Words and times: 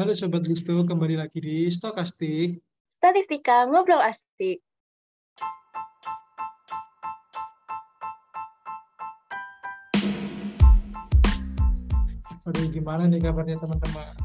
Halo 0.00 0.16
Sobat 0.16 0.48
Listo, 0.48 0.80
kembali 0.80 1.20
lagi 1.20 1.44
di 1.44 1.68
Stokastik. 1.68 2.56
Statistika 2.96 3.68
ngobrol 3.68 4.00
asik. 4.00 4.64
Aduh, 12.48 12.64
gimana 12.72 13.12
nih 13.12 13.20
kabarnya 13.20 13.60
teman-teman? 13.60 14.16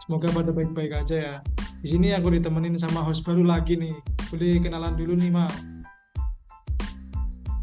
Semoga 0.00 0.32
pada 0.32 0.48
baik-baik 0.48 1.04
aja 1.04 1.16
ya. 1.20 1.36
Di 1.84 1.92
sini 1.92 2.16
aku 2.16 2.32
ditemenin 2.32 2.80
sama 2.80 3.04
host 3.04 3.28
baru 3.28 3.44
lagi 3.44 3.76
nih. 3.76 3.92
Boleh 4.32 4.64
kenalan 4.64 4.96
dulu 4.96 5.12
nih, 5.12 5.28
Mal. 5.28 5.52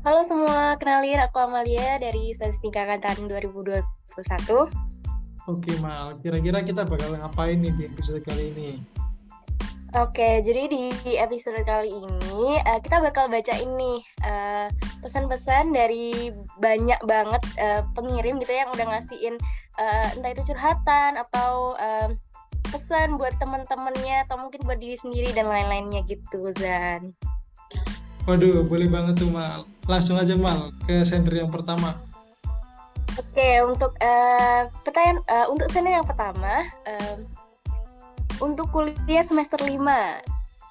Halo 0.06 0.22
semua, 0.22 0.78
kenalin 0.78 1.18
aku 1.18 1.42
Amalia 1.42 1.98
dari 1.98 2.30
Statistika 2.30 2.86
Angkatan 2.86 3.26
2021. 3.26 4.89
Oke, 5.50 5.74
Mal. 5.82 6.14
Kira-kira 6.22 6.62
kita 6.62 6.86
bakal 6.86 7.18
ngapain 7.18 7.58
nih 7.58 7.74
di 7.74 7.84
episode 7.90 8.22
kali 8.22 8.54
ini? 8.54 8.78
Oke, 9.98 10.46
jadi 10.46 10.70
di 10.70 11.18
episode 11.18 11.66
kali 11.66 11.90
ini 11.90 12.62
uh, 12.62 12.78
kita 12.78 13.02
bakal 13.02 13.26
baca 13.26 13.58
ini 13.58 14.06
uh, 14.22 14.70
pesan-pesan 15.02 15.74
dari 15.74 16.30
banyak 16.62 17.02
banget 17.10 17.42
uh, 17.58 17.82
pengirim 17.98 18.38
gitu 18.38 18.54
ya 18.54 18.70
yang 18.70 18.72
udah 18.78 18.86
ngasihin 18.94 19.36
uh, 19.82 20.14
entah 20.14 20.30
itu 20.30 20.54
curhatan 20.54 21.18
atau 21.18 21.74
uh, 21.82 22.14
pesan 22.70 23.18
buat 23.18 23.34
teman-temannya 23.42 24.30
atau 24.30 24.38
mungkin 24.38 24.62
buat 24.70 24.78
diri 24.78 24.94
sendiri 24.94 25.34
dan 25.34 25.50
lain-lainnya 25.50 26.06
gitu 26.06 26.54
Zan. 26.62 27.18
Waduh, 28.30 28.70
boleh 28.70 28.86
banget 28.94 29.26
tuh 29.26 29.34
Mal. 29.34 29.66
Langsung 29.90 30.22
aja 30.22 30.38
Mal 30.38 30.70
ke 30.86 31.02
sender 31.02 31.42
yang 31.42 31.50
pertama. 31.50 31.98
Oke, 33.18 33.50
untuk 33.66 33.98
uh, 33.98 34.70
pertanyaan 34.86 35.20
uh, 35.26 35.48
untuk 35.50 35.72
sender 35.74 35.98
yang 35.98 36.08
pertama, 36.08 36.68
uh, 36.86 37.18
untuk 38.40 38.70
kuliah 38.72 39.26
semester 39.26 39.60
5 39.60 39.76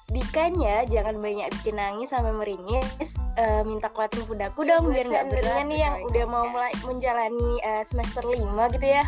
Dikanya 0.09 0.89
jangan 0.89 1.21
banyak 1.21 1.53
bikin 1.61 1.77
nangis 1.77 2.09
sampai 2.09 2.33
meringis 2.33 3.13
uh, 3.37 3.61
minta 3.61 3.93
kuatin 3.93 4.25
pundaku 4.25 4.65
dong 4.65 4.89
biar 4.89 5.05
nggak 5.05 5.29
berat 5.29 5.69
nih 5.69 5.85
yang 5.85 6.01
udah 6.01 6.25
mau 6.25 6.45
mulai 6.49 6.73
menjalani 6.81 7.61
uh, 7.61 7.85
semester 7.85 8.25
5 8.25 8.41
gitu 8.73 8.87
ya. 8.89 9.05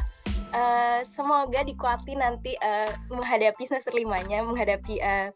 Uh, 0.54 1.02
semoga 1.02 1.66
dikuatin 1.66 2.22
nanti 2.22 2.54
uh, 2.62 2.86
menghadapi 3.10 3.66
semester 3.66 3.98
limanya 3.98 4.46
menghadapi 4.46 5.02
uh, 5.02 5.34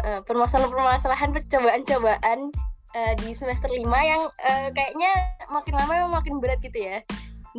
uh, 0.00 0.24
permasalahan-permasalahan 0.24 1.34
percobaan-cobaan 1.34 2.48
uh, 2.94 3.14
di 3.22 3.30
semester 3.34 3.70
5 3.70 3.82
yang 3.86 4.22
uh, 4.26 4.68
kayaknya 4.74 5.12
makin 5.50 5.74
lama 5.78 6.20
makin 6.20 6.42
berat 6.42 6.58
gitu 6.62 6.78
ya. 6.78 6.98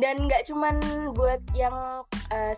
Dan 0.00 0.24
nggak 0.24 0.48
cuman 0.48 0.80
buat 1.12 1.40
yang 1.52 1.76
uh, 2.32 2.54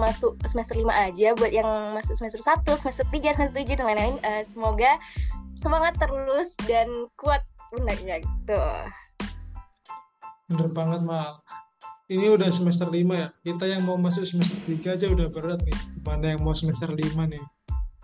masuk 0.00 0.40
semester 0.48 0.76
5 0.76 0.88
aja 0.88 1.36
buat 1.36 1.52
yang 1.52 1.68
masuk 1.92 2.16
semester 2.16 2.40
1, 2.40 2.64
semester 2.80 3.06
3, 3.12 3.36
semester 3.36 3.56
7 3.60 3.76
dan 3.76 3.86
lain-lain 3.92 4.16
uh, 4.24 4.42
semoga 4.48 4.96
semangat 5.60 6.00
terus 6.00 6.56
dan 6.64 6.88
kuat 7.20 7.44
benaknya 7.76 8.24
gitu. 8.24 8.62
Bener 10.48 10.68
banget 10.72 11.00
mal. 11.04 11.44
Ini 12.06 12.38
udah 12.38 12.48
semester 12.54 12.86
5 12.86 13.02
ya. 13.02 13.28
Kita 13.42 13.66
yang 13.66 13.82
mau 13.82 13.98
masuk 13.98 14.24
semester 14.24 14.56
3 14.64 14.96
aja 14.96 15.06
udah 15.10 15.28
berat 15.28 15.60
nih. 15.66 15.76
Mana 16.06 16.38
yang 16.38 16.40
mau 16.46 16.54
semester 16.54 16.88
5 16.88 17.02
nih? 17.02 17.42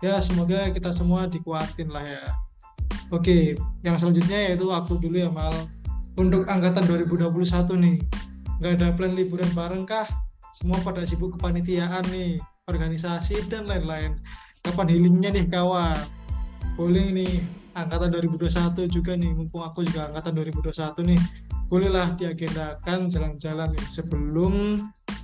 Ya 0.03 0.19
semoga 0.19 0.67
kita 0.75 0.91
semua 0.91 1.31
dikuatin 1.31 1.87
lah 1.87 2.03
ya 2.03 2.23
oke 3.13 3.57
yang 3.85 3.95
selanjutnya 3.99 4.51
yaitu 4.51 4.67
aku 4.71 4.97
dulu 4.97 5.17
ya 5.17 5.29
mal. 5.29 5.53
Untuk 6.13 6.45
angkatan 6.45 6.85
2021 6.85 7.33
nih 7.81 7.97
nggak 8.61 8.73
ada 8.77 8.87
plan 8.93 9.13
liburan 9.17 9.49
bareng 9.57 9.83
kah? 9.85 10.05
Semua 10.53 10.77
pada 10.85 11.01
sibuk 11.03 11.37
kepanitiaan 11.37 12.05
nih 12.13 12.37
organisasi 12.69 13.49
dan 13.49 13.65
lain-lain. 13.65 14.21
Kapan 14.61 14.87
healingnya 14.93 15.33
nih 15.33 15.45
kawan? 15.49 15.97
Boleh 16.77 17.09
nih 17.09 17.41
angkatan 17.73 18.13
2021 18.13 18.85
juga 18.87 19.17
nih 19.17 19.33
mumpung 19.33 19.65
aku 19.65 19.81
juga 19.83 20.13
angkatan 20.13 20.37
2021 20.37 21.09
nih. 21.09 21.21
Bolehlah 21.65 22.13
diagendakan 22.13 23.09
jalan-jalan 23.09 23.73
nih 23.73 23.85
sebelum 23.89 24.53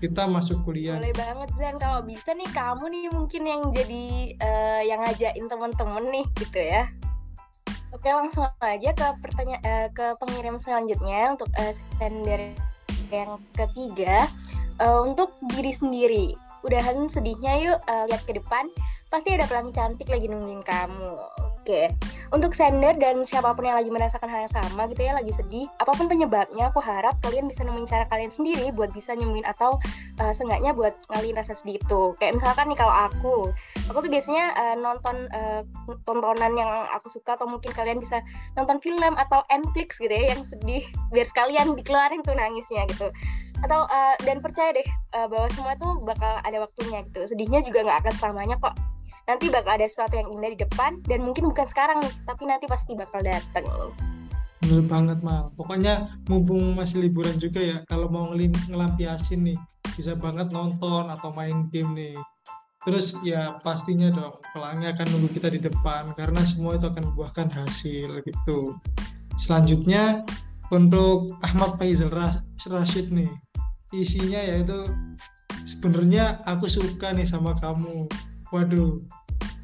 kita 0.01 0.25
masuk 0.25 0.65
kuliah. 0.65 0.97
Boleh 0.97 1.13
banget 1.13 1.49
Zan. 1.61 1.77
Kalau 1.77 2.01
bisa 2.01 2.33
nih 2.33 2.49
kamu 2.49 2.85
nih 2.89 3.05
mungkin 3.13 3.41
yang 3.45 3.61
jadi 3.69 4.05
uh, 4.41 4.81
yang 4.81 4.99
ngajakin 5.05 5.45
temen-temen 5.45 6.05
nih 6.09 6.25
gitu 6.41 6.59
ya 6.59 6.89
Oke 7.89 8.09
langsung 8.13 8.45
aja 8.61 8.89
ke 8.93 9.07
pertanyaan 9.21 9.63
uh, 9.65 9.87
ke 9.89 10.05
pengirim 10.21 10.61
selanjutnya 10.61 11.33
untuk 11.33 11.49
uh, 11.57 11.73
sender 11.97 12.53
yang 13.09 13.41
ketiga. 13.57 14.29
Uh, 14.79 15.03
untuk 15.03 15.35
diri 15.51 15.75
sendiri 15.75 16.27
udahan 16.63 17.11
sedihnya 17.11 17.53
yuk 17.59 17.79
uh, 17.89 18.05
lihat 18.07 18.23
ke 18.29 18.37
depan. 18.37 18.69
Pasti 19.09 19.33
ada 19.33 19.49
pelangi 19.49 19.73
cantik 19.73 20.05
lagi 20.05 20.29
nungguin 20.29 20.61
kamu 20.61 21.38
Oke, 21.69 21.85
untuk 22.33 22.57
sender 22.57 22.97
dan 22.97 23.21
siapa 23.21 23.53
pun 23.53 23.61
yang 23.61 23.77
lagi 23.77 23.93
merasakan 23.93 24.25
hal 24.25 24.41
yang 24.41 24.49
sama 24.57 24.89
gitu 24.89 25.05
ya, 25.05 25.13
lagi 25.13 25.29
sedih, 25.29 25.69
apa 25.77 25.93
pun 25.93 26.09
penyebabnya, 26.09 26.73
aku 26.73 26.81
harap 26.81 27.13
kalian 27.21 27.45
bisa 27.45 27.61
nemuin 27.61 27.85
cara 27.85 28.09
kalian 28.09 28.33
sendiri 28.33 28.73
buat 28.73 28.89
bisa 28.89 29.13
nyembuhin 29.13 29.45
atau 29.45 29.77
uh, 30.17 30.33
seenggaknya 30.33 30.73
buat 30.73 30.97
ngalihin 31.13 31.37
rasa 31.37 31.53
sedih 31.53 31.77
itu. 31.77 32.01
Kayak 32.17 32.41
misalkan 32.41 32.73
nih 32.73 32.77
kalau 32.81 32.89
aku, 32.89 33.35
aku 33.85 33.97
tuh 34.01 34.09
biasanya 34.09 34.49
uh, 34.57 34.75
nonton 34.81 35.29
uh, 35.29 35.61
tontonan 36.09 36.57
yang 36.57 36.89
aku 36.89 37.05
suka 37.13 37.37
atau 37.37 37.45
mungkin 37.45 37.69
kalian 37.69 38.01
bisa 38.01 38.17
nonton 38.57 38.81
film 38.81 39.13
atau 39.13 39.45
Netflix 39.53 40.01
gitu 40.01 40.09
ya 40.09 40.33
yang 40.33 40.41
sedih, 40.49 40.81
biar 41.13 41.29
sekalian 41.29 41.77
dikeluarin 41.77 42.25
tuh 42.25 42.33
nangisnya 42.33 42.89
gitu. 42.89 43.13
Atau 43.61 43.85
uh, 43.85 44.17
dan 44.25 44.41
percaya 44.41 44.73
deh 44.73 44.89
uh, 45.21 45.29
bahwa 45.29 45.45
semua 45.53 45.77
tuh 45.77 46.01
bakal 46.01 46.33
ada 46.41 46.65
waktunya 46.65 47.05
gitu. 47.05 47.29
Sedihnya 47.29 47.61
juga 47.61 47.85
nggak 47.85 48.09
akan 48.09 48.13
selamanya 48.17 48.57
kok 48.57 48.73
nanti 49.29 49.53
bakal 49.53 49.77
ada 49.77 49.85
sesuatu 49.85 50.17
yang 50.17 50.33
indah 50.33 50.49
di 50.57 50.59
depan 50.65 50.97
dan 51.05 51.21
mungkin 51.21 51.53
bukan 51.53 51.69
sekarang 51.69 52.01
tapi 52.25 52.49
nanti 52.49 52.65
pasti 52.65 52.97
bakal 52.97 53.21
datang 53.21 53.93
bener 54.59 54.85
banget 54.85 55.19
mal. 55.23 55.49
Pokoknya 55.55 56.19
mumpung 56.27 56.75
masih 56.75 57.07
liburan 57.07 57.39
juga 57.39 57.63
ya 57.63 57.77
kalau 57.87 58.11
mau 58.11 58.29
ngelampiasin 58.35 59.41
nih 59.41 59.59
bisa 59.95 60.13
banget 60.19 60.51
nonton 60.51 61.07
atau 61.07 61.31
main 61.31 61.71
game 61.71 61.95
nih. 61.95 62.17
Terus 62.83 63.15
ya 63.23 63.59
pastinya 63.63 64.11
dong 64.11 64.39
pelangi 64.55 64.87
akan 64.87 65.07
nunggu 65.15 65.29
kita 65.35 65.51
di 65.51 65.59
depan 65.59 66.11
karena 66.15 66.43
semua 66.43 66.75
itu 66.75 66.87
akan 66.87 67.11
membuahkan 67.11 67.49
hasil 67.51 68.23
gitu. 68.23 68.75
Selanjutnya 69.39 70.23
untuk 70.69 71.33
Ahmad 71.43 71.79
Faizal 71.79 72.13
Rashid 72.69 73.09
nih 73.09 73.31
isinya 73.89 74.37
yaitu 74.37 74.85
sebenarnya 75.65 76.45
aku 76.45 76.69
suka 76.69 77.09
nih 77.09 77.25
sama 77.25 77.57
kamu 77.57 78.05
waduh. 78.49 79.01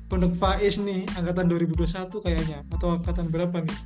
Pondok 0.05 0.37
Faiz 0.37 0.77
nih 0.77 1.01
angkatan 1.17 1.49
2021 1.49 2.21
kayaknya 2.21 2.61
atau 2.77 2.93
angkatan 2.93 3.25
berapa 3.33 3.65
nih? 3.65 3.77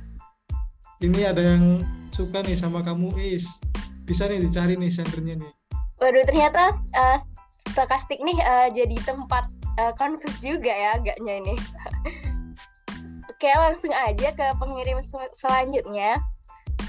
Ini 1.00 1.32
ada 1.32 1.40
yang 1.40 1.80
suka 2.12 2.44
nih 2.44 2.52
sama 2.52 2.84
kamu 2.84 3.16
Is. 3.16 3.48
Bisa 4.04 4.28
nih 4.28 4.36
dicari 4.36 4.76
nih 4.76 4.92
sendernya 4.92 5.40
nih. 5.40 5.52
Waduh 5.96 6.24
ternyata 6.28 6.76
uh, 6.92 7.18
stokastik 7.72 8.20
nih 8.20 8.36
uh, 8.44 8.68
jadi 8.68 8.96
tempat 9.08 9.48
uh, 9.80 9.92
confuse 9.96 10.36
juga 10.44 10.68
ya 10.68 11.00
agaknya 11.00 11.40
ini. 11.40 11.54
Oke 13.32 13.48
langsung 13.56 13.92
aja 13.96 14.28
ke 14.36 14.46
pengirim 14.60 15.00
sel 15.00 15.24
selanjutnya. 15.40 16.20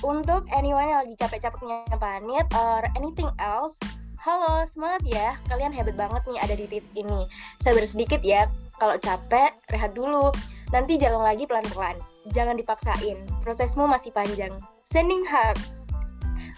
Untuk 0.03 0.43
anyone 0.51 0.91
yang 0.91 0.99
lagi 1.05 1.15
capek-capeknya 1.15 1.87
panit 1.95 2.47
or 2.57 2.83
anything 2.99 3.31
else 3.39 3.79
Halo, 4.21 4.61
semangat 4.69 5.01
ya. 5.09 5.33
Kalian 5.49 5.73
hebat 5.73 5.97
banget 5.97 6.21
nih 6.29 6.37
ada 6.37 6.53
di 6.53 6.69
titik 6.69 6.93
ini. 6.93 7.25
Sabar 7.57 7.81
sedikit 7.89 8.21
ya. 8.21 8.45
Kalau 8.77 8.93
capek, 9.01 9.49
rehat 9.73 9.97
dulu. 9.97 10.29
Nanti 10.69 11.01
jalan 11.01 11.25
lagi 11.25 11.49
pelan-pelan. 11.49 11.97
Jangan 12.29 12.53
dipaksain. 12.53 13.17
Prosesmu 13.41 13.89
masih 13.89 14.13
panjang. 14.13 14.53
Sending 14.85 15.25
hug. 15.25 15.57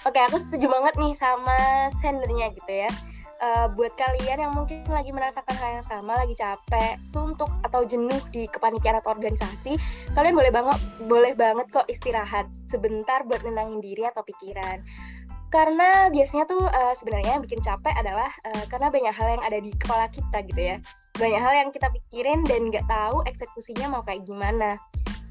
Oke, 0.04 0.20
aku 0.20 0.44
setuju 0.44 0.68
banget 0.68 1.00
nih 1.00 1.16
sama 1.16 1.88
sendernya 2.04 2.52
gitu 2.52 2.84
ya. 2.84 2.92
Uh, 3.40 3.72
buat 3.72 3.96
kalian 3.96 4.44
yang 4.44 4.52
mungkin 4.52 4.84
lagi 4.92 5.16
merasakan 5.16 5.56
hal 5.56 5.80
yang 5.80 5.88
sama, 5.88 6.20
lagi 6.20 6.36
capek, 6.36 7.00
suntuk 7.00 7.48
atau 7.64 7.88
jenuh 7.88 8.20
di 8.36 8.44
kepanitiaan 8.48 9.00
atau 9.04 9.16
organisasi, 9.16 9.76
kalian 10.16 10.32
boleh 10.32 10.52
banget 10.52 10.80
boleh 11.12 11.36
banget 11.36 11.68
kok 11.68 11.84
istirahat 11.92 12.48
sebentar 12.72 13.20
buat 13.28 13.44
nenangin 13.44 13.84
diri 13.84 14.08
atau 14.08 14.24
pikiran 14.24 14.80
karena 15.54 16.10
biasanya 16.10 16.50
tuh 16.50 16.66
uh, 16.66 16.94
sebenarnya 16.98 17.38
yang 17.38 17.46
bikin 17.46 17.62
capek 17.62 17.94
adalah 17.94 18.34
uh, 18.50 18.66
karena 18.74 18.90
banyak 18.90 19.14
hal 19.14 19.28
yang 19.38 19.44
ada 19.46 19.62
di 19.62 19.70
kepala 19.78 20.10
kita 20.10 20.42
gitu 20.50 20.62
ya. 20.74 20.76
Banyak 21.22 21.42
hal 21.46 21.54
yang 21.54 21.70
kita 21.70 21.94
pikirin 21.94 22.42
dan 22.50 22.74
nggak 22.74 22.90
tahu 22.90 23.22
eksekusinya 23.30 23.86
mau 23.94 24.02
kayak 24.02 24.26
gimana. 24.26 24.74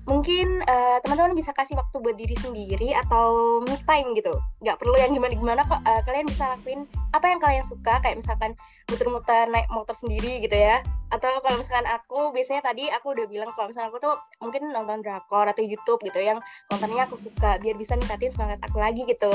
Mungkin 0.03 0.67
teman 0.67 0.99
teman-teman 1.15 1.39
bisa 1.39 1.55
kasih 1.55 1.79
waktu 1.79 1.95
buat 2.03 2.19
diri 2.19 2.35
sendiri 2.35 2.91
atau 3.07 3.59
me 3.63 3.79
time 3.87 4.19
gitu. 4.19 4.35
Nggak 4.59 4.83
perlu 4.83 4.99
yang 4.99 5.15
gimana 5.15 5.31
gimana 5.31 5.63
kok 5.63 5.79
uh, 5.79 6.03
kalian 6.03 6.27
bisa 6.27 6.51
lakuin 6.55 6.91
apa 7.15 7.27
yang 7.31 7.39
kalian 7.39 7.63
suka. 7.63 8.03
Kayak 8.03 8.19
misalkan 8.19 8.59
muter-muter 8.91 9.47
naik 9.51 9.71
motor 9.71 9.95
sendiri 9.95 10.43
gitu 10.43 10.59
ya. 10.59 10.83
Atau 11.15 11.31
kalau 11.43 11.55
misalkan 11.55 11.87
aku 11.87 12.35
biasanya 12.35 12.67
tadi 12.67 12.91
aku 12.91 13.15
udah 13.15 13.27
bilang 13.31 13.51
kalau 13.55 13.71
misalkan 13.71 13.95
aku 13.95 14.03
tuh 14.03 14.15
mungkin 14.43 14.75
nonton 14.75 15.07
drakor 15.07 15.47
atau 15.47 15.63
YouTube 15.63 16.03
gitu 16.03 16.19
yang 16.19 16.43
kontennya 16.67 17.07
aku 17.07 17.15
suka. 17.15 17.63
Biar 17.63 17.79
bisa 17.79 17.95
ningkatin 17.95 18.35
semangat 18.35 18.59
aku 18.67 18.83
lagi 18.83 19.07
gitu 19.07 19.31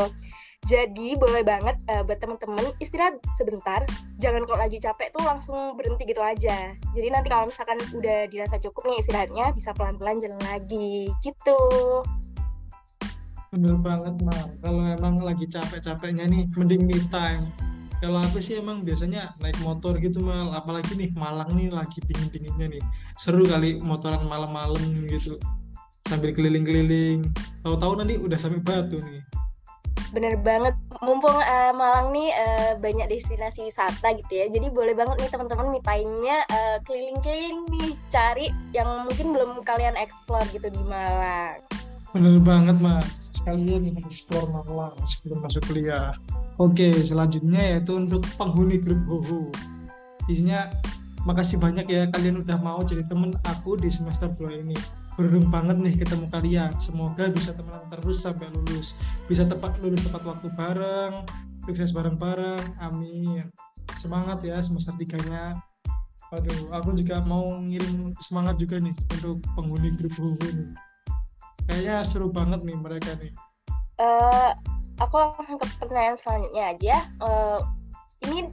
Jadi 0.66 1.14
boleh 1.14 1.46
banget 1.46 1.78
uh, 1.86 2.02
buat 2.02 2.18
temen-temen 2.18 2.74
istirahat 2.82 3.22
sebentar. 3.38 3.86
Jangan 4.18 4.42
kalau 4.50 4.58
lagi 4.58 4.82
capek 4.82 5.14
tuh 5.14 5.22
langsung 5.22 5.78
berhenti 5.78 6.10
gitu 6.10 6.20
aja. 6.26 6.74
Jadi 6.98 7.08
nanti 7.14 7.30
kalau 7.30 7.46
misalkan 7.46 7.78
udah 7.94 8.26
dirasa 8.26 8.58
cukup 8.58 8.90
nih 8.90 8.98
istirahatnya 9.06 9.46
bisa 9.54 9.70
pelan-pelan 9.78 10.18
jalan 10.18 10.42
lagi 10.42 11.14
gitu. 11.22 11.60
Bener 13.54 13.78
banget 13.80 14.18
mal. 14.26 14.50
Kalau 14.60 14.84
emang 14.84 15.22
lagi 15.22 15.46
capek-capeknya 15.46 16.26
nih, 16.26 16.50
mending 16.58 16.84
me 16.90 16.98
time. 17.14 17.46
Kalau 18.02 18.26
aku 18.26 18.42
sih 18.42 18.58
emang 18.58 18.82
biasanya 18.82 19.38
naik 19.40 19.62
motor 19.62 19.96
gitu 20.02 20.26
mal. 20.26 20.52
Apalagi 20.58 20.98
nih 20.98 21.14
Malang 21.14 21.54
nih 21.54 21.70
lagi 21.70 22.02
dingin-dinginnya 22.02 22.76
nih. 22.76 22.84
Seru 23.22 23.46
kali 23.46 23.78
motoran 23.80 24.26
malam-malam 24.26 25.06
gitu 25.06 25.38
sambil 26.08 26.32
keliling-keliling 26.32 27.28
tahu-tahu 27.62 28.00
nanti 28.00 28.16
udah 28.16 28.40
sampai 28.40 28.64
Batu 28.64 29.04
nih 29.04 29.20
bener 30.12 30.40
banget. 30.40 30.76
Mumpung 31.04 31.36
uh, 31.36 31.72
Malang 31.76 32.16
nih 32.16 32.30
uh, 32.34 32.72
banyak 32.80 33.08
destinasi 33.12 33.68
wisata 33.68 34.08
gitu 34.16 34.32
ya. 34.32 34.46
Jadi 34.48 34.68
boleh 34.72 34.94
banget 34.96 35.18
nih 35.22 35.32
teman-teman 35.32 35.68
mitainya 35.74 36.44
uh, 36.48 36.78
keliling-keliling 36.88 37.60
nih 37.72 37.90
cari 38.08 38.48
yang 38.72 39.08
mungkin 39.08 39.36
belum 39.36 39.52
kalian 39.64 39.96
explore 40.00 40.48
gitu 40.56 40.68
di 40.72 40.82
Malang. 40.88 41.60
Bener 42.16 42.40
banget 42.42 42.78
mas. 42.80 43.08
Sekalian 43.36 43.88
nih 43.88 43.94
explore 44.04 44.48
Malang 44.50 44.96
sebelum 45.06 45.44
masuk 45.44 45.64
kuliah. 45.68 46.16
Oke 46.58 47.06
selanjutnya 47.06 47.78
yaitu 47.78 47.94
untuk 47.94 48.26
penghuni 48.40 48.82
grup 48.82 49.04
Hoho. 49.06 49.54
Isinya 50.26 50.68
makasih 51.28 51.60
banyak 51.60 51.86
ya 51.92 52.08
kalian 52.08 52.40
udah 52.42 52.56
mau 52.56 52.80
jadi 52.88 53.04
temen 53.06 53.36
aku 53.44 53.76
di 53.76 53.92
semester 53.92 54.32
2 54.32 54.64
ini 54.64 54.78
beruntung 55.18 55.50
banget 55.50 55.78
nih 55.82 55.98
ketemu 55.98 56.30
kalian 56.30 56.72
semoga 56.78 57.26
bisa 57.34 57.52
temenan 57.58 57.82
terus 57.90 58.22
sampai 58.22 58.54
lulus 58.54 58.94
bisa 59.26 59.50
tepat 59.50 59.74
lulus 59.82 60.06
tepat 60.06 60.22
waktu 60.30 60.48
bareng 60.54 61.26
sukses 61.66 61.90
bareng-bareng 61.90 62.78
amin 62.78 63.50
semangat 63.98 64.46
ya 64.46 64.62
semester 64.62 64.94
tiganya 64.96 65.58
Waduh, 66.28 66.76
aku 66.76 66.92
juga 66.92 67.24
mau 67.24 67.48
ngirim 67.64 68.12
semangat 68.20 68.60
juga 68.60 68.84
nih 68.84 68.92
untuk 69.16 69.40
penghuni 69.56 69.96
grup 69.96 70.12
Huhu 70.20 70.36
Kayaknya 71.68 72.04
seru 72.04 72.28
banget 72.28 72.68
nih 72.68 72.76
mereka 72.76 73.16
nih. 73.16 73.32
Uh, 73.96 74.52
aku 75.00 75.16
langsung 75.24 75.56
ke 75.56 75.68
pertanyaan 75.80 76.20
selanjutnya 76.20 76.64
aja. 76.76 76.96
Uh, 77.24 77.60
ini 78.28 78.52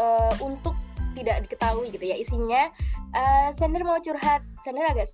uh, 0.00 0.32
untuk 0.40 0.72
tidak 1.12 1.44
diketahui 1.44 1.92
gitu 1.92 2.04
ya 2.08 2.16
isinya. 2.16 2.72
Uh, 3.12 3.52
Sender 3.52 3.84
mau 3.84 4.00
curhat. 4.00 4.40
Sender 4.64 4.88
agak 4.88 5.12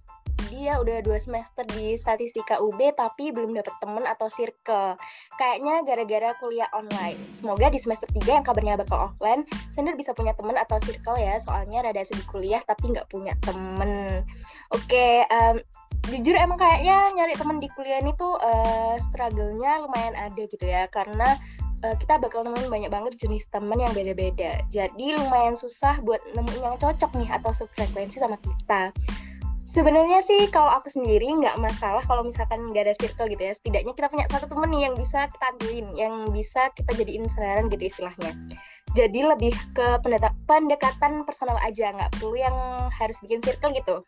dia 0.50 0.82
udah 0.82 0.99
dua 1.06 1.17
semester 1.23 1.62
di 1.70 1.94
statistika 1.94 2.58
UB 2.58 2.76
tapi 2.99 3.31
belum 3.31 3.55
dapet 3.55 3.73
temen 3.79 4.05
atau 4.05 4.26
circle. 4.26 4.99
Kayaknya 5.38 5.87
gara-gara 5.87 6.31
kuliah 6.43 6.69
online. 6.75 7.17
Semoga 7.31 7.70
di 7.70 7.79
semester 7.79 8.11
3 8.11 8.43
yang 8.43 8.44
kabarnya 8.44 8.75
bakal 8.82 9.14
offline, 9.14 9.47
Sender 9.70 9.94
bisa 9.94 10.11
punya 10.12 10.35
temen 10.35 10.58
atau 10.58 10.76
circle 10.82 11.17
ya, 11.17 11.38
soalnya 11.38 11.87
rada 11.87 12.02
sedih 12.02 12.26
kuliah 12.26 12.61
tapi 12.67 12.91
nggak 12.91 13.06
punya 13.06 13.38
temen. 13.47 14.26
Oke, 14.75 14.91
okay, 14.91 15.14
um, 15.31 15.62
jujur 16.11 16.35
emang 16.35 16.58
kayaknya 16.58 17.14
nyari 17.14 17.35
temen 17.38 17.62
di 17.62 17.70
kuliah 17.73 18.02
ini 18.02 18.12
tuh 18.19 18.35
uh, 18.43 18.99
struggle-nya 18.99 19.87
lumayan 19.87 20.19
ada 20.19 20.43
gitu 20.44 20.67
ya, 20.67 20.91
karena 20.91 21.38
uh, 21.85 21.97
kita 21.97 22.20
bakal 22.20 22.44
nemuin 22.44 22.69
banyak 22.69 22.91
banget 22.91 23.12
jenis 23.17 23.47
temen 23.49 23.79
yang 23.81 23.93
beda-beda. 23.93 24.61
Jadi 24.69 25.17
lumayan 25.17 25.56
susah 25.56 26.00
buat 26.05 26.20
nemuin 26.37 26.62
yang 26.64 26.76
cocok 26.76 27.11
nih 27.17 27.31
atau 27.31 27.52
sefrekuensi 27.55 28.20
sama 28.20 28.37
kita. 28.41 28.93
Sebenarnya 29.71 30.19
sih 30.19 30.51
kalau 30.51 30.67
aku 30.75 30.91
sendiri 30.91 31.31
nggak 31.31 31.55
masalah 31.63 32.03
kalau 32.03 32.27
misalkan 32.27 32.67
nggak 32.75 32.91
ada 32.91 32.95
circle 32.99 33.31
gitu 33.31 33.39
ya. 33.39 33.55
Setidaknya 33.55 33.95
kita 33.95 34.11
punya 34.11 34.27
satu 34.27 34.51
temen 34.51 34.67
nih 34.75 34.91
yang 34.91 34.95
bisa 34.99 35.31
kita 35.31 35.45
andelin, 35.47 35.87
yang 35.95 36.15
bisa 36.35 36.75
kita 36.75 36.91
jadiin 36.99 37.25
selaran 37.31 37.71
gitu 37.71 37.87
istilahnya. 37.87 38.35
Jadi 38.99 39.21
lebih 39.23 39.55
ke 39.71 40.03
pendekatan 40.51 41.23
personal 41.23 41.55
aja, 41.63 41.95
nggak 41.95 42.11
perlu 42.19 42.35
yang 42.35 42.57
harus 42.91 43.15
bikin 43.23 43.39
circle 43.39 43.71
gitu 43.71 44.03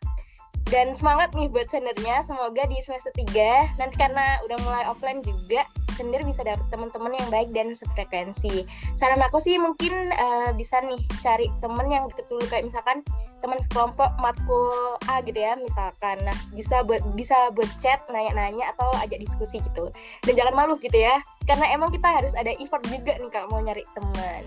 dan 0.71 0.95
semangat 0.95 1.35
nih 1.35 1.51
buat 1.51 1.67
sendernya 1.67 2.23
semoga 2.23 2.63
di 2.65 2.79
semester 2.79 3.11
3 3.13 3.77
nanti 3.77 3.95
karena 3.99 4.39
udah 4.47 4.57
mulai 4.63 4.83
offline 4.87 5.19
juga 5.19 5.67
sender 5.93 6.21
bisa 6.25 6.41
dapet 6.41 6.65
teman-teman 6.73 7.13
yang 7.13 7.29
baik 7.29 7.49
dan 7.53 7.71
sefrekuensi. 7.73 8.65
Saran 8.97 9.21
aku 9.21 9.37
sih 9.39 9.55
mungkin 9.61 10.11
uh, 10.13 10.51
bisa 10.57 10.81
nih 10.83 10.99
cari 11.21 11.47
temen 11.61 11.87
yang 11.89 12.09
deket 12.09 12.27
kayak 12.49 12.65
misalkan 12.67 13.05
teman 13.39 13.59
sekelompok 13.61 14.09
matkul 14.19 14.97
A 15.07 15.21
gitu 15.21 15.37
ya 15.37 15.53
misalkan. 15.55 16.17
Nah 16.25 16.37
bisa 16.57 16.81
buat 16.83 17.01
bisa 17.13 17.53
buat 17.53 17.69
chat 17.79 18.01
nanya-nanya 18.09 18.73
atau 18.77 18.89
ajak 19.01 19.21
diskusi 19.21 19.61
gitu. 19.61 19.89
Dan 20.25 20.33
jangan 20.33 20.53
malu 20.53 20.75
gitu 20.81 20.97
ya 20.97 21.21
karena 21.43 21.75
emang 21.75 21.91
kita 21.91 22.07
harus 22.07 22.33
ada 22.33 22.51
effort 22.55 22.83
juga 22.87 23.19
nih 23.19 23.31
kalau 23.31 23.47
mau 23.51 23.59
nyari 23.59 23.83
teman 23.91 24.43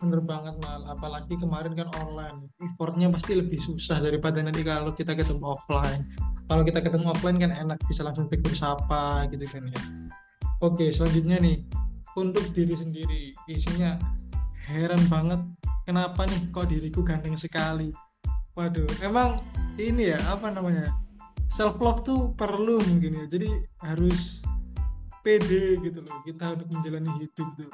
bener 0.00 0.24
banget 0.24 0.56
mal. 0.64 0.80
Apalagi 0.88 1.36
kemarin 1.36 1.76
kan 1.76 1.92
online. 2.00 2.48
Effortnya 2.58 3.12
pasti 3.12 3.36
lebih 3.36 3.60
susah 3.60 4.00
daripada 4.00 4.40
nanti 4.40 4.64
kalau 4.64 4.96
kita 4.96 5.12
ketemu 5.12 5.44
offline. 5.52 6.08
Kalau 6.48 6.64
kita 6.64 6.80
ketemu 6.80 7.12
offline 7.12 7.38
kan 7.38 7.52
enak 7.52 7.78
bisa 7.84 8.02
langsung 8.02 8.26
pikir 8.26 8.56
sapa 8.56 9.28
gitu 9.28 9.44
kan 9.46 9.62
ya. 9.68 9.80
Oke 10.64 10.88
selanjutnya 10.88 11.38
nih. 11.38 11.60
Untuk 12.16 12.48
diri 12.56 12.74
sendiri. 12.74 13.22
Isinya 13.46 14.00
heran 14.66 15.04
banget 15.06 15.44
kenapa 15.84 16.24
nih 16.26 16.48
kok 16.50 16.66
diriku 16.72 17.04
ganteng 17.04 17.36
sekali? 17.36 17.92
Waduh 18.56 18.88
emang 19.04 19.38
ini 19.76 20.16
ya 20.16 20.18
apa 20.32 20.48
namanya? 20.48 20.90
Self 21.52 21.78
love 21.78 22.02
tuh 22.02 22.32
perlu 22.34 22.80
mungkin 22.88 23.20
ya. 23.20 23.24
Jadi 23.28 23.48
harus 23.84 24.40
pede 25.20 25.76
gitu 25.84 26.00
loh 26.00 26.18
kita 26.24 26.56
untuk 26.56 26.68
menjalani 26.72 27.10
hidup 27.20 27.48
tuh 27.60 27.68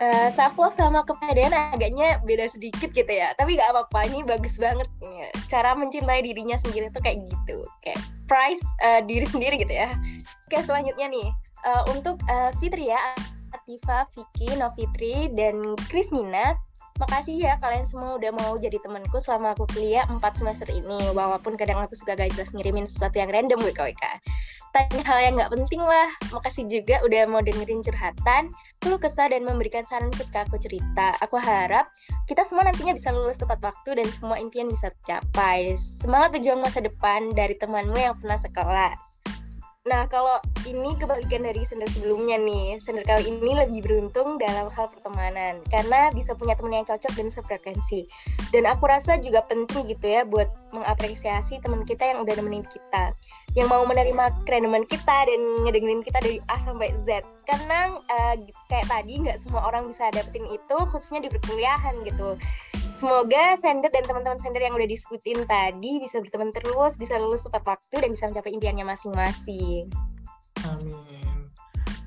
uh, 0.00 0.28
self 0.32 0.56
love 0.56 0.74
sama 0.74 1.04
kepedean 1.04 1.52
agaknya 1.52 2.18
beda 2.24 2.48
sedikit 2.50 2.90
gitu 2.90 3.12
ya. 3.12 3.36
Tapi 3.36 3.60
gak 3.60 3.70
apa-apa 3.76 4.10
ini 4.10 4.24
bagus 4.24 4.56
banget. 4.56 4.88
Cara 5.46 5.76
mencintai 5.76 6.24
dirinya 6.24 6.56
sendiri 6.58 6.88
tuh 6.90 7.04
kayak 7.04 7.22
gitu. 7.28 7.62
Kayak 7.84 8.00
price 8.26 8.64
uh, 8.82 9.04
diri 9.04 9.28
sendiri 9.28 9.60
gitu 9.60 9.72
ya. 9.72 9.92
Oke 10.48 10.64
selanjutnya 10.64 11.06
nih. 11.12 11.28
Uh, 11.60 11.84
untuk 11.92 12.16
uh, 12.32 12.48
Fitri 12.56 12.88
ya 12.88 13.12
Atifa, 13.52 14.08
Vicky, 14.14 14.48
Novitri, 14.56 15.28
dan 15.36 15.76
Krismina 15.90 16.56
Makasih 17.00 17.40
ya 17.40 17.56
kalian 17.64 17.88
semua 17.88 18.20
udah 18.20 18.28
mau 18.28 18.60
jadi 18.60 18.76
temanku 18.84 19.24
selama 19.24 19.56
aku 19.56 19.64
kuliah 19.72 20.04
4 20.04 20.20
semester 20.36 20.68
ini. 20.68 21.16
Walaupun 21.16 21.56
kadang 21.56 21.80
aku 21.80 21.96
suka 21.96 22.12
gak 22.12 22.36
jelas 22.36 22.52
ngirimin 22.52 22.84
sesuatu 22.84 23.16
yang 23.16 23.32
random 23.32 23.56
WKWK. 23.64 24.04
Tanya 24.76 25.02
hal 25.08 25.18
yang 25.24 25.34
gak 25.40 25.48
penting 25.48 25.80
lah. 25.80 26.12
Makasih 26.28 26.68
juga 26.68 27.00
udah 27.00 27.24
mau 27.24 27.40
dengerin 27.40 27.80
curhatan, 27.80 28.52
keluh 28.84 29.00
kesah, 29.00 29.32
dan 29.32 29.48
memberikan 29.48 29.80
saran 29.88 30.12
ketika 30.12 30.44
aku 30.44 30.60
cerita. 30.60 31.16
Aku 31.24 31.40
harap 31.40 31.88
kita 32.28 32.44
semua 32.44 32.68
nantinya 32.68 32.92
bisa 32.92 33.16
lulus 33.16 33.40
tepat 33.40 33.64
waktu 33.64 34.04
dan 34.04 34.06
semua 34.12 34.36
impian 34.36 34.68
bisa 34.68 34.92
tercapai. 35.00 35.80
Semangat 35.80 36.36
berjuang 36.36 36.60
masa 36.60 36.84
depan 36.84 37.32
dari 37.32 37.56
temanmu 37.56 37.96
yang 37.96 38.12
pernah 38.20 38.36
sekelas. 38.36 39.09
Nah, 39.90 40.06
kalau 40.06 40.38
ini 40.70 40.94
kebalikan 40.94 41.42
dari 41.42 41.66
sender 41.66 41.90
sebelumnya 41.90 42.38
nih. 42.38 42.78
Sender 42.78 43.02
kali 43.02 43.26
ini 43.26 43.58
lebih 43.58 43.82
beruntung 43.82 44.38
dalam 44.38 44.70
hal 44.70 44.86
pertemanan 44.86 45.58
karena 45.66 46.14
bisa 46.14 46.38
punya 46.38 46.54
teman 46.54 46.78
yang 46.78 46.86
cocok 46.86 47.12
dan 47.18 47.28
sefrekuensi. 47.34 48.06
Dan 48.54 48.70
aku 48.70 48.86
rasa 48.86 49.18
juga 49.18 49.42
penting 49.50 49.90
gitu 49.90 50.06
ya 50.06 50.22
buat 50.22 50.46
mengapresiasi 50.70 51.58
teman 51.58 51.82
kita 51.82 52.06
yang 52.06 52.22
udah 52.22 52.34
nemenin 52.38 52.62
kita. 52.70 53.18
Yang 53.58 53.66
mau 53.66 53.82
menerima 53.82 54.46
kerendeman 54.46 54.86
kita 54.86 55.26
dan 55.26 55.40
ngedengerin 55.66 56.06
kita 56.06 56.22
dari 56.22 56.38
A 56.46 56.56
sampai 56.62 56.94
Z. 57.02 57.26
Karena 57.42 57.98
uh, 57.98 58.34
kayak 58.70 58.86
tadi 58.86 59.26
nggak 59.26 59.42
semua 59.42 59.66
orang 59.66 59.90
bisa 59.90 60.06
dapetin 60.14 60.46
itu 60.54 60.76
khususnya 60.94 61.26
di 61.26 61.34
perkuliahan 61.34 61.98
gitu. 62.06 62.38
Semoga 63.00 63.56
sender 63.56 63.88
dan 63.88 64.04
teman-teman 64.04 64.36
sender 64.36 64.60
yang 64.60 64.76
udah 64.76 64.84
disebutin 64.84 65.48
tadi 65.48 66.04
bisa 66.04 66.20
berteman 66.20 66.52
terus, 66.52 67.00
bisa 67.00 67.16
lulus 67.16 67.40
tepat 67.40 67.64
waktu 67.64 67.96
dan 67.96 68.12
bisa 68.12 68.28
mencapai 68.28 68.52
impiannya 68.52 68.84
masing-masing. 68.84 69.88
Amin. 70.68 71.48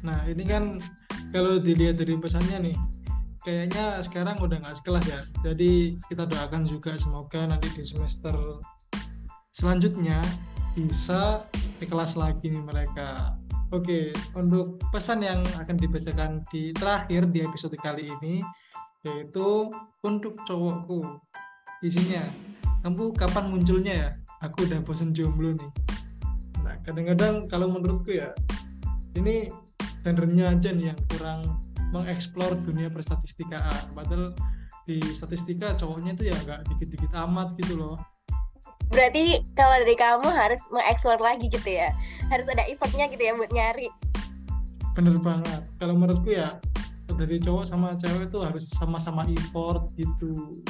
Nah 0.05 0.21
ini 0.29 0.45
kan 0.45 0.77
kalau 1.33 1.57
dilihat 1.57 1.97
dari 1.97 2.13
pesannya 2.13 2.69
nih, 2.69 2.77
kayaknya 3.41 4.05
sekarang 4.05 4.37
udah 4.37 4.61
nggak 4.61 4.77
sekelas 4.77 5.05
ya. 5.09 5.21
Jadi 5.41 5.97
kita 6.05 6.29
doakan 6.29 6.69
juga 6.69 6.93
semoga 7.01 7.41
nanti 7.49 7.73
di 7.73 7.81
semester 7.81 8.61
selanjutnya 9.49 10.21
bisa 10.77 11.41
di 11.81 11.89
kelas 11.89 12.13
lagi 12.21 12.53
nih 12.53 12.61
mereka. 12.61 13.33
Oke, 13.73 14.13
untuk 14.37 14.77
pesan 14.93 15.25
yang 15.25 15.41
akan 15.57 15.73
dibacakan 15.81 16.45
di 16.53 16.69
terakhir 16.77 17.25
di 17.33 17.41
episode 17.41 17.73
kali 17.81 18.05
ini 18.05 18.45
yaitu 19.01 19.73
untuk 20.05 20.37
cowokku. 20.45 21.01
Isinya 21.81 22.21
kamu 22.85 23.17
kapan 23.17 23.49
munculnya 23.49 23.93
ya? 23.97 24.09
Aku 24.45 24.69
udah 24.69 24.77
bosen 24.85 25.09
jomblo 25.09 25.57
nih. 25.57 25.71
Nah 26.61 26.77
kadang-kadang 26.85 27.49
kalau 27.49 27.65
menurutku 27.73 28.13
ya 28.13 28.29
ini 29.17 29.49
tendernya 30.05 30.53
aja 30.53 30.69
nih 30.69 30.93
yang 30.93 30.99
kurang 31.09 31.57
mengeksplor 31.89 32.53
dunia 32.61 32.93
perstatistikaan. 32.93 33.89
Padahal 33.97 34.37
di 34.85 35.01
statistika 35.17 35.73
cowoknya 35.73 36.13
itu 36.13 36.29
ya 36.29 36.37
nggak 36.45 36.61
dikit-dikit 36.69 37.09
amat 37.25 37.57
gitu 37.57 37.73
loh 37.81 37.97
Berarti 38.93 39.41
kalau 39.57 39.75
dari 39.81 39.97
kamu 39.97 40.29
harus 40.29 40.61
mengeksplor 40.69 41.17
lagi 41.17 41.49
gitu 41.49 41.65
ya. 41.65 41.89
Harus 42.29 42.45
ada 42.45 42.61
effortnya 42.69 43.09
gitu 43.09 43.25
ya 43.25 43.33
buat 43.33 43.49
nyari. 43.49 43.89
Bener 44.93 45.17
banget. 45.17 45.61
Kalau 45.81 45.97
menurutku 45.97 46.29
ya 46.29 46.61
dari 47.09 47.41
cowok 47.41 47.65
sama 47.65 47.97
cewek 47.97 48.29
itu 48.29 48.39
harus 48.41 48.69
sama-sama 48.69 49.25
effort 49.33 49.89
gitu. 49.97 50.61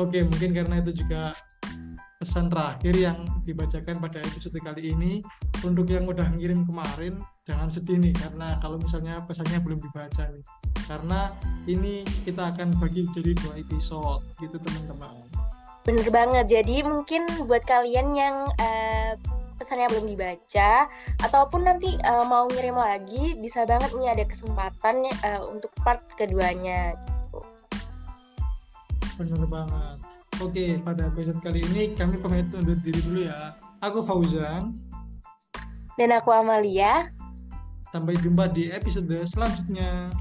Oke, 0.00 0.24
mungkin 0.24 0.56
karena 0.56 0.80
itu 0.80 1.04
juga 1.04 1.36
pesan 2.18 2.50
terakhir 2.50 2.98
yang 2.98 3.22
dibacakan 3.46 4.02
pada 4.02 4.18
episode 4.18 4.58
kali 4.58 4.90
ini 4.90 5.22
untuk 5.62 5.86
yang 5.86 6.02
udah 6.02 6.26
ngirim 6.34 6.66
kemarin 6.66 7.22
jangan 7.46 7.70
sedih 7.70 7.94
nih 8.02 8.10
karena 8.10 8.58
kalau 8.58 8.74
misalnya 8.82 9.22
pesannya 9.22 9.62
belum 9.62 9.78
dibaca 9.78 10.26
nih 10.26 10.42
karena 10.90 11.30
ini 11.70 12.02
kita 12.26 12.50
akan 12.50 12.74
bagi 12.82 13.06
jadi 13.14 13.38
dua 13.38 13.62
episode 13.62 14.26
gitu 14.42 14.58
teman-teman 14.58 15.14
bener 15.88 16.08
banget 16.12 16.52
jadi 16.52 16.84
mungkin 16.84 17.24
buat 17.48 17.64
kalian 17.64 18.12
yang 18.12 18.44
uh, 18.60 19.16
pesannya 19.56 19.88
belum 19.88 20.04
dibaca 20.12 20.84
ataupun 21.24 21.64
nanti 21.64 21.96
uh, 22.04 22.28
mau 22.28 22.44
ngirim 22.52 22.76
lagi 22.76 23.32
bisa 23.40 23.64
banget 23.64 23.96
nih 23.96 24.12
ada 24.12 24.24
kesempatan 24.28 25.08
uh, 25.24 25.48
untuk 25.48 25.72
part 25.80 26.04
keduanya 26.20 26.92
gitu. 26.92 27.40
bener 29.16 29.48
banget 29.48 29.98
Oke, 30.38 30.78
pada 30.86 31.10
episode 31.10 31.42
kali 31.42 31.66
ini 31.66 31.98
kami 31.98 32.14
pamit 32.22 32.46
undur 32.54 32.78
diri 32.78 33.02
dulu 33.02 33.26
ya. 33.26 33.58
Aku 33.82 34.06
Fauzan. 34.06 34.70
Dan 35.98 36.14
aku 36.14 36.30
Amalia. 36.30 37.10
Sampai 37.90 38.14
jumpa 38.22 38.46
di 38.46 38.70
episode 38.70 39.18
selanjutnya. 39.26 40.14